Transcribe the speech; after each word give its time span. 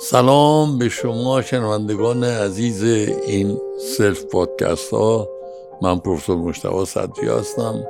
سلام 0.00 0.78
به 0.78 0.88
شما 0.88 1.42
شنوندگان 1.42 2.24
عزیز 2.24 2.82
این 3.26 3.58
سلف 3.78 4.24
پادکست 4.24 4.90
ها. 4.92 5.28
من 5.82 5.98
پروفسور 5.98 6.36
مشتبه 6.36 6.84
صدری 6.84 7.28
هستم. 7.28 7.84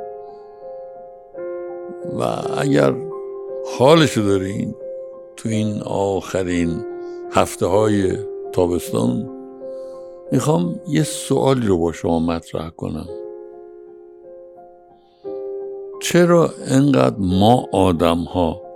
و 2.19 2.23
اگر 2.59 2.95
حالشو 3.79 4.21
دارین 4.21 4.75
تو 5.37 5.49
این 5.49 5.83
آخرین 5.83 6.85
هفته 7.33 7.67
های 7.67 8.13
تابستان 8.53 9.31
می‌خوام 10.33 10.81
یه 10.89 11.03
سوالی 11.03 11.67
رو 11.67 11.79
با 11.79 11.93
شما 11.93 12.19
مطرح 12.19 12.71
کنم. 12.71 13.09
چرا 16.03 16.51
انقدر 16.67 17.17
ما 17.19 17.67
آدم 17.73 18.19
ها 18.19 18.68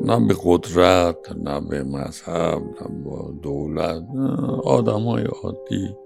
نه 0.00 0.26
به 0.28 0.34
قدرت 0.44 1.32
نه 1.44 1.60
به 1.60 1.82
مذهب 1.82 2.62
نه 2.62 3.02
با 3.04 3.32
دولت 3.42 4.02
آدم 4.64 5.00
های 5.00 5.24
عادی. 5.24 5.96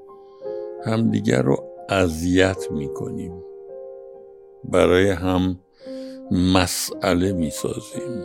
همدیگر 0.85 1.43
رو 1.43 1.65
اذیت 1.89 2.71
می‌کنیم. 2.71 3.33
برای 4.65 5.11
هم 5.11 5.59
مسئله 6.55 7.33
می‌سازیم. 7.33 8.23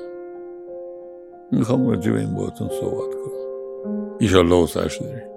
می‌خوام 1.51 1.89
راجع 1.89 2.11
به 2.11 2.19
این 2.19 2.35
باهاتون 2.35 2.69
صحبت 2.69 3.15
کنم. 3.15 4.15
ایشالله 4.19 4.63
حسش 4.63 4.97
داریم. 5.01 5.36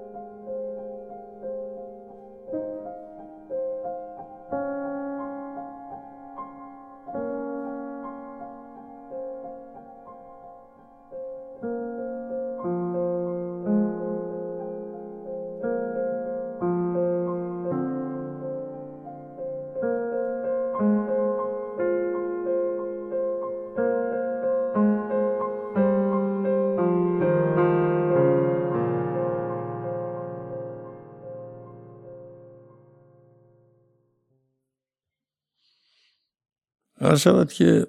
هر 37.01 37.17
شود 37.17 37.53
که 37.53 37.87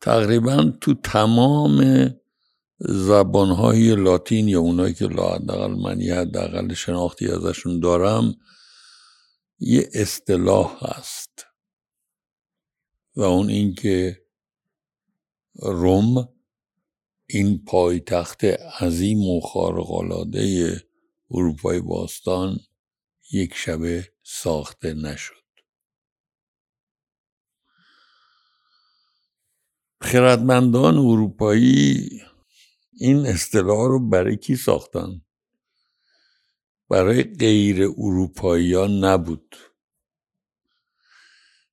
تقریبا 0.00 0.72
تو 0.80 0.94
تمام 0.94 2.10
زبانهای 2.78 3.94
لاتین 3.94 4.48
یا 4.48 4.60
اونایی 4.60 4.94
که 4.94 5.06
حداقل 5.06 5.74
من 5.74 6.00
یه 6.00 6.14
حداقل 6.14 6.74
شناختی 6.74 7.28
ازشون 7.28 7.80
دارم 7.80 8.34
یه 9.58 9.90
اصطلاح 9.94 10.78
هست. 10.84 11.46
و 13.16 13.22
اون 13.22 13.48
اینکه 13.48 14.22
روم 15.54 16.28
این 17.26 17.64
پایتخت 17.64 18.44
عظیم 18.44 19.22
و 19.22 19.40
خارق‌العاده 19.40 20.76
اروپای 21.30 21.80
باستان 21.80 22.60
یک 23.32 23.54
شبه 23.54 24.12
ساخته 24.22 24.94
نشد. 24.94 25.41
خردمندان 30.02 30.98
اروپایی 30.98 32.08
این 32.92 33.26
اصطلاح 33.26 33.88
رو 33.88 34.08
برای 34.08 34.36
کی 34.36 34.56
ساختن؟ 34.56 35.22
برای 36.88 37.22
غیر 37.22 37.82
اروپایی 37.82 38.74
ها 38.74 38.86
نبود. 38.86 39.56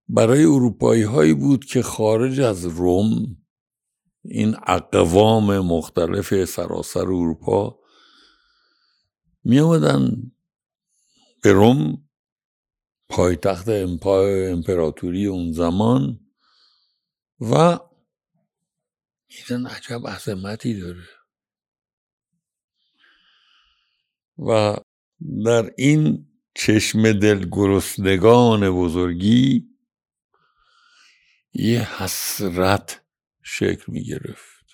برای 0.07 0.43
اروپایی 0.43 1.03
هایی 1.03 1.33
بود 1.33 1.65
که 1.65 1.81
خارج 1.81 2.39
از 2.39 2.65
روم 2.65 3.37
این 4.21 4.55
اقوام 4.67 5.59
مختلف 5.59 6.45
سراسر 6.45 6.99
اروپا 6.99 7.79
می 9.43 9.59
آمدن 9.59 10.31
به 11.43 11.53
روم 11.53 12.09
پایتخت 13.09 13.69
امپراتوری 13.69 15.25
اون 15.25 15.51
زمان 15.51 16.19
و 17.39 17.79
دیدن 19.29 19.65
عجب 19.67 20.07
عظمتی 20.07 20.79
داره. 20.79 21.07
و 24.37 24.75
در 25.45 25.73
این 25.77 26.27
چشم 26.55 27.11
دل 27.11 27.49
گرسنگان 27.51 28.69
بزرگی 28.69 29.69
یه 31.53 32.01
حسرت 32.01 33.05
شکل 33.43 33.83
می 33.87 34.03
گرفت. 34.03 34.65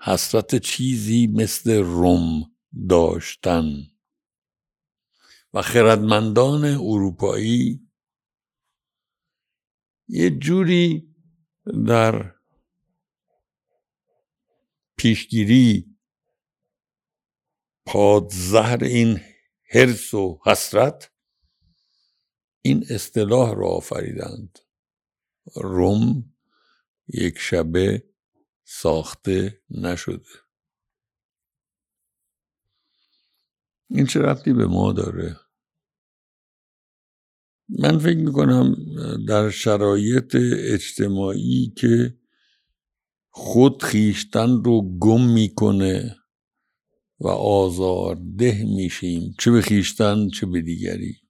حسرت 0.00 0.56
چیزی 0.56 1.26
مثل 1.26 1.72
روم 1.72 2.52
داشتن. 2.88 3.64
و 5.54 5.62
خردمندان 5.62 6.64
اروپایی 6.64 7.88
یه 10.08 10.30
جوری 10.30 11.14
در 11.86 12.34
پیشگیری 14.96 15.96
پادزهر 17.86 18.84
این 18.84 19.20
حرس 19.70 20.14
و 20.14 20.40
حسرت 20.46 21.10
این 22.62 22.84
اصطلاح 22.90 23.54
را 23.54 23.68
آفریدند. 23.68 24.58
روم 25.56 26.34
یک 27.08 27.38
شبه 27.38 28.04
ساخته 28.64 29.62
نشده. 29.70 30.28
این 33.90 34.06
چه 34.06 34.20
ربطی 34.20 34.52
به 34.52 34.66
ما 34.66 34.92
داره؟ 34.92 35.36
من 37.68 37.98
فکر 37.98 38.16
می‌کنم 38.16 38.76
در 39.28 39.50
شرایط 39.50 40.36
اجتماعی 40.72 41.72
که 41.76 42.18
خود 43.36 43.82
خیشتن 43.82 44.48
رو 44.64 44.98
گم 44.98 45.20
می‌کنه 45.20 46.16
و 47.20 47.28
آزارده 47.28 48.64
میشیم 48.64 49.34
چه 49.38 49.50
به 49.50 49.62
خیشتن 49.62 50.28
چه 50.28 50.46
به 50.46 50.60
دیگری. 50.60 51.20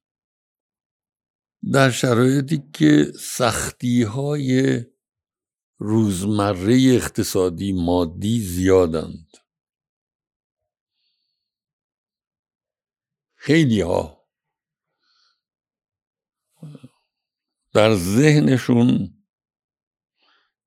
در 1.71 1.91
شرایطی 1.91 2.63
که 2.73 3.11
سختی 3.19 4.03
های 4.03 4.81
روزمره 5.77 6.75
اقتصادی 6.95 7.73
مادی 7.73 8.39
زیادند. 8.39 9.27
خیلی 13.35 13.81
ها 13.81 14.27
در 17.73 17.95
ذهنشون 17.95 19.14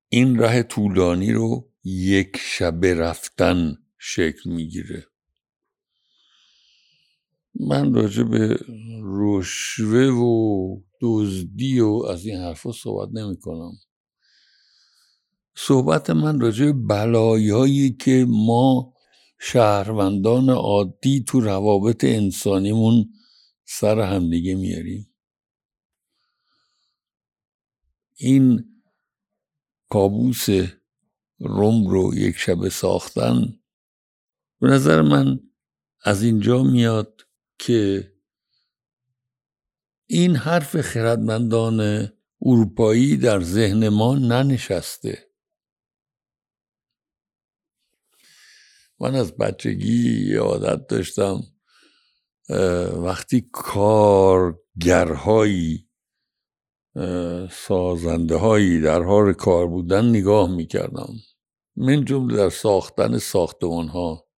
این 0.09 0.39
ره 0.39 0.63
طولانی 0.63 1.31
رو 1.31 1.71
یک 1.83 2.37
شبه 2.37 2.93
رفتن 2.93 3.77
شکل 3.97 4.49
می‌گیره. 4.49 5.05
من 7.59 7.93
راجع 7.93 8.23
به 8.23 8.59
رشوه 9.03 10.05
و 10.07 10.81
دزدی 11.01 11.79
و 11.79 12.05
از 12.09 12.25
این 12.25 12.37
حرفا 12.37 12.71
صحبت 12.71 13.09
نمی 13.13 13.37
کنم 13.39 13.71
صحبت 15.55 16.09
من 16.09 16.39
راجع 16.39 16.65
به 16.65 16.73
بلایایی 16.73 17.89
که 17.89 18.25
ما 18.29 18.93
شهروندان 19.39 20.49
عادی 20.49 21.23
تو 21.27 21.39
روابط 21.39 22.03
انسانیمون 22.03 23.13
سر 23.65 23.99
همدیگه 23.99 24.55
میاریم. 24.55 25.09
این 28.15 28.65
کابوس 29.89 30.47
روم 31.39 31.87
رو 31.87 32.15
یک 32.15 32.37
شبه 32.37 32.69
ساختن 32.69 33.59
به 34.61 34.67
نظر 34.67 35.01
من 35.01 35.39
از 36.03 36.23
اینجا 36.23 36.63
میاد 36.63 37.27
که 37.59 38.11
این 40.07 40.35
حرف 40.35 40.81
خردمندان 40.81 42.09
اروپایی 42.41 43.17
در 43.17 43.41
ذهن 43.41 43.89
ما 43.89 44.15
ننشسته. 44.15 45.29
من 48.99 49.15
از 49.15 49.37
بچگی 49.37 50.35
عادت 50.35 50.87
داشتم 50.87 51.41
وقتی 53.03 53.49
کارگرهایی 53.51 54.59
سازنده 57.51 58.35
هایی 58.35 58.81
در 58.81 59.03
حال 59.03 59.33
کار 59.33 59.67
بودن 59.67 60.05
نگاه 60.09 60.51
می‌کردم. 60.51 61.13
من 61.75 62.05
جمله 62.05 62.37
در 62.37 62.49
ساختن 62.49 63.17
ساختمان 63.17 63.87
ها 63.87 64.29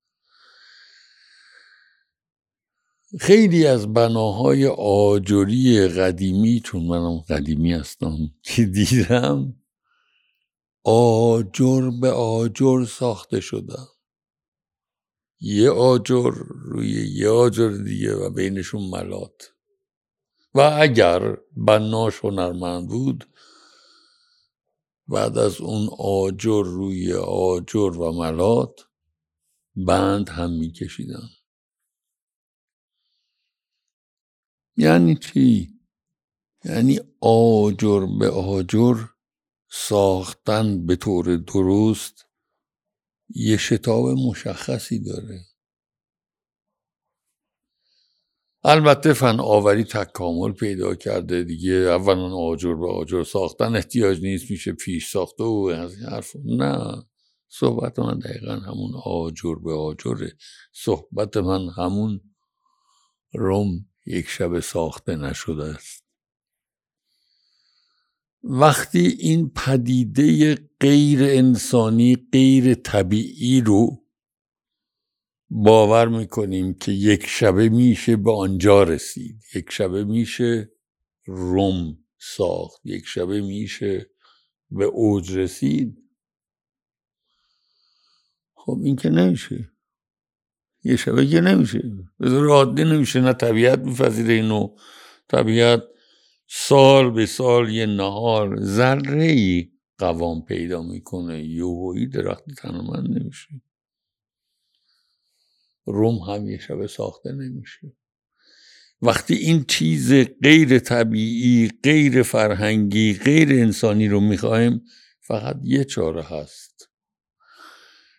خیلی 3.19 3.67
از 3.67 3.93
بناهای 3.93 4.67
آجری 4.77 5.87
قدیمی 5.87 6.59
چون 6.59 6.83
منم 6.83 7.17
قدیمی 7.19 7.73
هستم 7.73 8.17
که 8.43 8.65
دیدم 8.65 9.55
آجر 10.83 11.89
به 12.01 12.11
آجر 12.11 12.85
ساخته 12.85 13.39
شدن 13.39 13.85
یه 15.39 15.69
آجر 15.69 16.31
روی 16.51 17.07
یه 17.13 17.29
آجر 17.29 17.69
دیگه 17.69 18.15
و 18.15 18.29
بینشون 18.29 18.89
ملات. 18.89 19.53
و 20.53 20.59
اگر 20.59 21.37
بناش 21.57 22.19
هنرمند 22.25 22.87
بود 22.87 23.33
بعد 25.07 25.37
از 25.37 25.61
اون 25.61 25.89
آجر 25.99 26.63
روی 26.63 27.13
آجر 27.13 27.97
و 27.97 28.11
ملات 28.11 28.81
بند 29.75 30.29
هم 30.29 30.51
میکشیدن 30.51 31.29
یعنی 34.77 35.15
چی؟ 35.15 35.79
یعنی 36.65 36.99
آجر 37.21 38.05
به 38.19 38.29
آجر 38.29 38.95
ساختن 39.69 40.85
به 40.85 40.95
طور 40.95 41.37
درست 41.37 42.25
یه 43.29 43.57
شتاب 43.57 44.09
مشخصی 44.09 44.99
داره 44.99 45.50
البته 48.63 49.13
فن 49.13 49.39
آوری 49.39 49.83
تکامل 49.83 50.51
پیدا 50.51 50.95
کرده 50.95 51.43
دیگه. 51.43 51.73
اولا 51.73 52.35
آجر 52.35 52.75
به 52.75 52.91
آجر 52.91 53.23
ساختن 53.23 53.75
احتیاج 53.75 54.21
نیست 54.21 54.51
میشه 54.51 54.71
پیش 54.71 55.11
ساخته 55.11 55.43
و 55.43 55.71
از 55.77 55.95
این 55.95 56.05
حرف 56.05 56.31
نه 56.45 57.03
صحبت 57.47 57.99
من 57.99 58.19
دقیقا 58.19 58.53
همون 58.53 58.91
آجر 59.05 59.55
به 59.55 59.73
آجره. 59.73 60.37
صحبت 60.73 61.37
من 61.37 61.69
همون 61.77 62.21
روم 63.33 63.85
یک 64.05 64.27
شب 64.27 64.59
ساخته 64.59 65.15
نشده 65.15 65.63
است. 65.63 66.03
وقتی 68.43 69.17
این 69.19 69.51
پدیده 69.55 70.55
غیر 70.79 71.19
انسانی 71.23 72.27
غیر 72.31 72.73
طبیعی 72.73 73.61
رو 73.61 74.00
باور 75.53 76.07
می‌کنیم 76.07 76.73
که 76.73 76.91
یک 76.91 77.27
شبه 77.27 77.69
میشه 77.69 78.15
به 78.15 78.31
آنجا 78.31 78.83
رسید. 78.83 79.41
یک 79.55 79.71
شبه 79.71 80.03
میشه 80.03 80.71
روم 81.25 81.97
ساخت. 82.17 82.81
یک 82.83 83.05
شبه 83.05 83.41
میشه 83.41 84.09
به 84.69 84.85
اوج 84.85 85.37
رسید. 85.37 85.97
خب 88.53 88.79
این 88.83 88.95
که 88.95 89.09
نمیشه. 89.09 89.71
یه 90.83 90.95
شبه 90.95 91.27
که 91.27 91.41
نمیشه. 91.41 91.91
به 92.19 92.47
عادی 92.47 92.83
نمیشه. 92.83 93.21
نه 93.21 93.33
طبیعت 93.33 93.79
میپذیره 93.79 94.33
اینو. 94.33 94.75
طبیعت 95.27 95.83
سال 96.47 97.11
به 97.11 97.25
سال 97.25 97.69
یه 97.69 97.85
نهار 97.85 98.61
ذره 98.61 99.23
ای 99.23 99.71
قوام 99.97 100.45
پیدا 100.45 100.83
می‌کنه. 100.83 101.43
یوهویی 101.43 102.07
درخت 102.07 102.43
تنمند 102.57 103.17
نمیشه. 103.19 103.47
روم 105.85 106.15
هم 106.17 106.49
یه 106.49 106.57
شبه 106.57 106.87
ساخته 106.87 107.31
نمیشه. 107.31 107.93
وقتی 109.01 109.33
این 109.33 109.63
چیز 109.63 110.13
غیر 110.43 110.79
طبیعی 110.79 111.69
غیر 111.83 112.23
فرهنگی 112.23 113.13
غیر 113.13 113.49
انسانی 113.49 114.07
رو 114.07 114.19
می‌خوایم 114.19 114.85
فقط 115.19 115.59
یه 115.63 115.83
چاره 115.83 116.23
هست. 116.23 116.89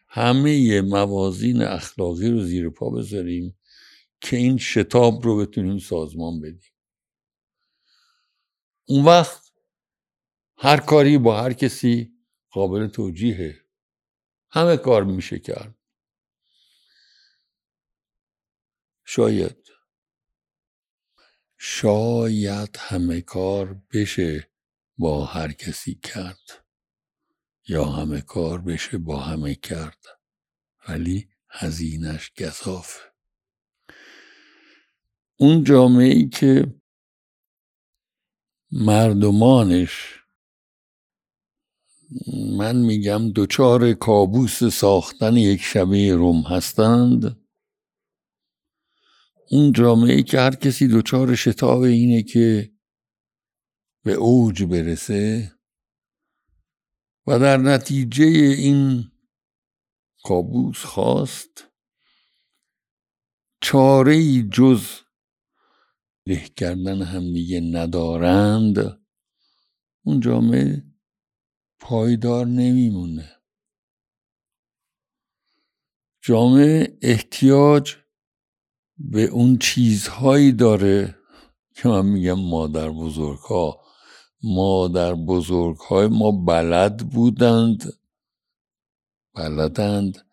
همه 0.08 0.80
موازین 0.80 1.62
اخلاقی 1.62 2.30
رو 2.30 2.44
زیر 2.44 2.70
پا 2.70 2.90
بذاریم 2.90 3.58
که 4.20 4.36
این 4.36 4.58
شتاب 4.58 5.24
رو 5.24 5.36
بتونیم 5.36 5.78
سازمان 5.78 6.40
بدیم. 6.40 6.72
اون 8.84 9.04
وقت 9.04 9.52
هر 10.56 10.76
کاری 10.76 11.18
با 11.18 11.40
هر 11.42 11.52
کسی 11.52 12.12
قابل 12.50 12.86
توجیهه. 12.86 13.56
همه 14.50 14.76
کار 14.76 15.04
میشه 15.04 15.38
کرد. 15.38 15.74
شاید. 19.04 19.56
شاید 21.58 22.76
همه 22.80 23.20
کار 23.20 23.82
بشه 23.92 24.50
با 24.98 25.24
هر 25.24 25.52
کسی 25.52 25.94
کرد 25.94 26.66
یا 27.68 27.84
همه 27.84 28.20
کار 28.20 28.60
بشه 28.60 28.98
با 28.98 29.20
همه 29.20 29.54
کرد 29.54 30.04
ولی 30.88 31.28
هزینش 31.50 32.32
گذافه 32.40 33.00
اون 35.36 35.64
جامعه 35.64 36.06
ای 36.14 36.28
که 36.28 36.74
مردمانش 38.72 40.20
من 42.58 42.76
میگم 42.76 43.30
دوچار 43.32 43.92
کابوس 43.92 44.64
ساختن 44.64 45.36
یک 45.36 45.62
شبه 45.62 46.14
روم 46.14 46.42
هستند 46.42 47.41
اون 49.50 49.72
جامعه 49.72 50.22
که 50.22 50.40
هر 50.40 50.54
کسی 50.54 50.88
دوچار 50.88 51.34
شتاب 51.34 51.80
اینه 51.80 52.22
که 52.22 52.72
به 54.04 54.12
اوج 54.12 54.62
برسه 54.64 55.52
و 57.26 57.38
در 57.38 57.56
نتیجه 57.56 58.24
این 58.24 59.12
کابوس 60.24 60.78
خواست 60.78 61.68
چاره 63.62 64.42
جز 64.42 64.86
له 66.26 66.48
کردن 66.56 67.02
همدیگه 67.02 67.60
ندارند 67.60 68.78
اون 70.04 70.20
جامعه 70.20 70.92
پایدار 71.80 72.46
نمیمونه. 72.46 73.42
جامعه 76.24 76.98
احتیاج 77.02 77.96
به 78.98 79.22
اون 79.22 79.58
چیزهایی 79.58 80.52
داره 80.52 81.18
که 81.74 81.88
من 81.88 82.06
میگم 82.06 82.40
مادر 82.40 82.90
بزرگ 82.90 83.38
ها 83.38 83.80
مادر 84.42 85.14
بزرگ 85.14 85.76
های 85.76 86.06
ما 86.06 86.30
بلد 86.30 86.96
بودند 86.96 87.92
بلدند 89.34 90.26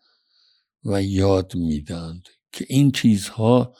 و 0.84 1.02
یاد 1.02 1.54
میدند 1.54 2.28
که 2.52 2.66
این 2.68 2.90
چیزها 2.90 3.74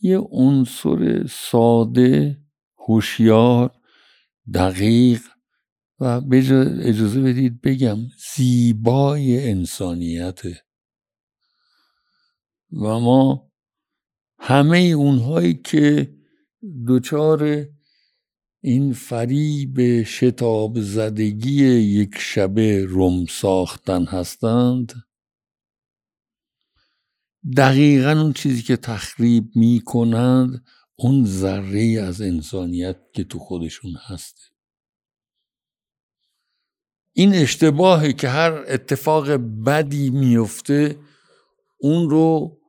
یه 0.00 0.18
عنصر 0.18 1.26
ساده 1.26 2.38
هوشیار 2.76 3.80
دقیق 4.54 5.20
و 6.00 6.04
اجازه 6.82 7.20
بدید 7.20 7.60
بگم 7.60 7.98
زیبای 8.34 9.50
انسانیته. 9.50 10.62
و 12.72 13.00
ما 13.00 13.51
همه 14.44 14.78
اونهایی 14.78 15.54
که 15.54 16.14
دچار 16.88 17.66
این 18.60 18.92
فریب 18.92 20.02
شتاب 20.02 20.80
زدگی 20.80 21.64
یک 21.74 22.14
شبه 22.18 22.86
رم 22.90 23.26
ساختن 23.26 24.04
هستند 24.04 24.92
دقیقا 27.56 28.10
اون 28.10 28.32
چیزی 28.32 28.62
که 28.62 28.76
تخریب 28.76 29.44
می 29.54 29.82
کنند 29.84 30.64
اون 30.96 31.24
ذره 31.24 32.00
از 32.02 32.20
انسانیت 32.20 32.96
که 33.12 33.24
تو 33.24 33.38
خودشون 33.38 33.96
هسته 34.06 34.42
این 37.12 37.34
اشتباهی 37.34 38.12
که 38.12 38.28
هر 38.28 38.64
اتفاق 38.68 39.30
بدی 39.66 40.10
میفته 40.10 40.98
اون 41.80 42.10
رو 42.10 42.61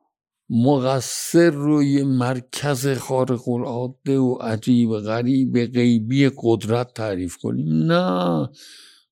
مقصر 0.50 1.50
روی 1.50 2.02
مرکز 2.02 2.88
خارق 2.88 3.48
العاده 3.48 4.18
و 4.18 4.34
عجیب 4.34 4.98
غریب 4.98 5.66
غیبی 5.66 6.30
قدرت 6.36 6.94
تعریف 6.94 7.36
کنیم. 7.36 7.92
نه 7.92 8.48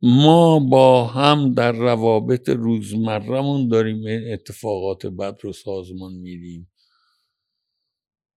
ما 0.03 0.59
با 0.59 1.07
هم 1.07 1.55
در 1.55 1.73
روابط 1.73 2.49
روزمرمون 2.49 3.69
داریم 3.69 4.33
اتفاقات 4.33 5.07
بد 5.07 5.39
رو 5.43 5.53
سازمان 5.53 6.13
میدیم 6.13 6.73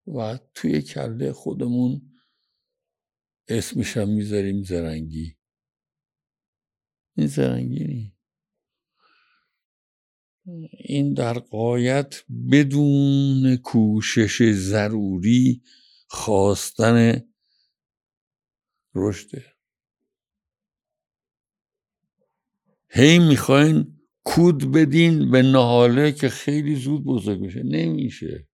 و 0.08 0.40
توی 0.56 0.82
کله 0.82 1.34
خودمون 1.34 2.02
اسمش 3.48 3.98
هم 3.98 4.10
می‌ذاریم 4.10 4.64
زرنگی. 4.64 5.38
این 7.18 7.28
زرنگی 7.28 7.84
نی. 7.84 8.15
این 10.72 11.14
در 11.14 11.40
قایت 11.40 12.16
بدون 12.52 13.58
کوشش 13.58 14.52
ضروری 14.52 15.62
خواستن 16.08 17.24
رشده. 18.96 19.46
هی 22.90 23.20
می‌خواین 23.20 24.00
کود 24.24 24.72
بدین 24.72 25.32
به 25.32 25.42
نهاله 25.42 26.12
که 26.12 26.30
خیلی 26.30 26.76
زود 26.76 27.04
بزرگ 27.04 27.42
بشه. 27.42 27.64
نمیشه. 27.64 28.48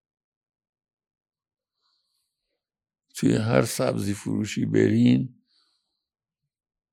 توی 3.15 3.36
هر 3.36 3.65
سبزی 3.65 4.13
فروشی 4.13 4.65
برین 4.65 5.41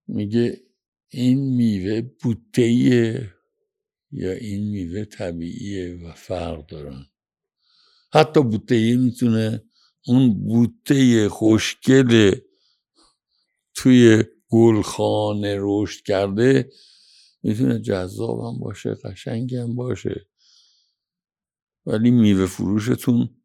میگه 0.07 0.61
این 1.09 1.57
میوه 1.57 2.01
بوتهیه 2.01 3.38
یا 4.11 4.33
این 4.33 4.71
میوه 4.71 5.05
طبیعیه 5.05 5.95
و 6.05 6.13
فرق 6.13 6.67
دارن 6.67 7.07
حتی 8.13 8.43
بوتهیه 8.43 8.97
می‌تونه 8.97 9.65
اون 10.07 10.45
بوته 10.45 11.29
خوشگل 11.29 12.41
توی 13.75 14.25
گلخانه 14.49 15.57
رشد 15.61 16.05
کرده 16.05 16.71
می‌تونه 17.43 17.81
جذاب 17.81 18.41
هم 18.41 18.59
باشه 18.61 18.95
قشنگ 18.95 19.63
باشه. 19.65 20.29
ولی 21.87 22.11
میوه 22.11 22.47
فروشتون 22.47 23.43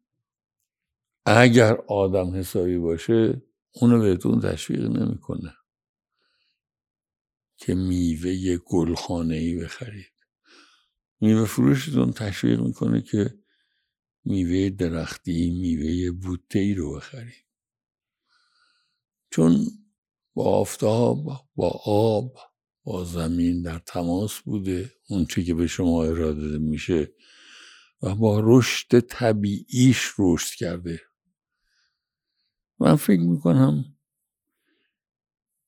اگر 1.26 1.76
آدم 1.88 2.34
حسابی 2.36 2.78
باشه 2.78 3.42
اونو 3.72 4.00
بهتون 4.00 4.40
تشویق 4.40 4.82
نمی‌کنه 4.82 5.54
که 7.56 7.74
میوه 7.74 8.56
گلخانه 8.56 9.34
ای 9.34 9.56
بخرید 9.56 10.13
میوه 11.24 11.44
فروشتون 11.44 12.12
تشویق 12.12 12.60
می‌کنه 12.60 13.02
که 13.02 13.38
میوه 14.24 14.70
درختی 14.70 15.50
میوه 15.50 16.10
بوته 16.10 16.58
ای 16.58 16.74
رو 16.74 16.96
بخرید 16.96 17.44
چون 19.30 19.66
با 20.34 20.44
آفتاب 20.44 21.24
با 21.56 21.68
آب 21.84 22.36
با 22.82 23.04
زمین 23.04 23.62
در 23.62 23.78
تماس 23.78 24.40
بوده 24.40 24.92
اون 25.08 25.26
چی 25.26 25.44
که 25.44 25.54
به 25.54 25.66
شما 25.66 26.04
اراده 26.04 26.58
میشه 26.58 27.14
و 28.02 28.14
با 28.14 28.40
رشد 28.44 29.00
طبیعیش 29.00 30.12
رشد 30.18 30.54
کرده. 30.54 31.00
من 32.78 32.96
فکر 32.96 33.22
می‌کنم 33.22 33.84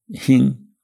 این 0.09 0.77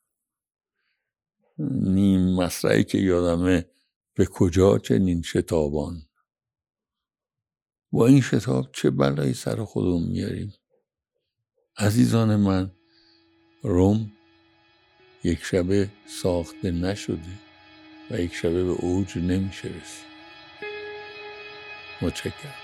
نیم 1.68 2.34
مسرعی 2.34 2.84
که 2.84 2.98
یادمه 2.98 3.72
به 4.14 4.26
کجا 4.26 4.78
چنین 4.78 5.22
شتابان؟ 5.22 6.02
با 7.92 8.06
این 8.06 8.20
شتاب 8.20 8.72
چه 8.72 8.90
بلایی 8.90 9.34
سر 9.34 9.64
خودمون 9.64 10.02
میاریم؟ 10.02 10.54
عزیزان 11.78 12.36
من 12.36 12.72
روم 13.62 14.12
یک 15.24 15.44
شبه 15.44 15.90
ساخته 16.06 16.70
نشده 16.70 17.38
و 18.10 18.20
یک 18.20 18.34
شبه 18.34 18.64
به 18.64 18.70
اوج 18.70 19.18
نمیشه 19.18 19.68
رسید 19.68 20.06
متشکرم. 22.02 22.61